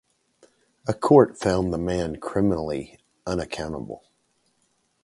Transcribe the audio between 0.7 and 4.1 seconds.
A court found the man criminally unaccountable.